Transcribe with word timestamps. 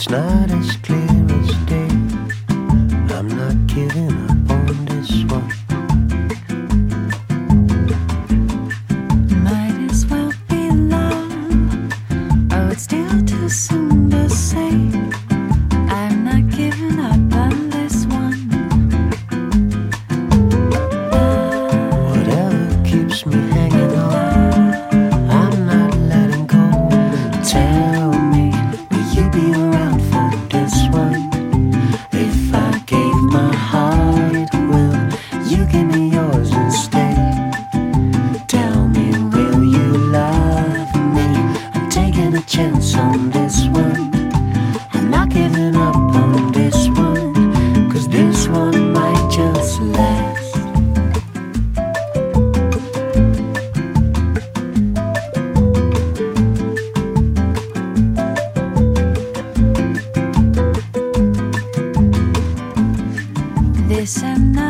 It's 0.00 0.08
not 0.08 0.48
as 0.52 0.76
clear 0.76 1.26
as 1.40 1.56
day. 1.66 1.88
I'm 3.16 3.26
not 3.26 3.68
kidding. 3.68 4.17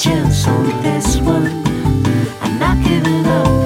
chance 0.00 0.48
on 0.48 0.64
this 0.82 1.18
one. 1.18 1.44
I'm 2.40 2.58
not 2.58 2.82
giving 2.82 3.26
up. 3.26 3.59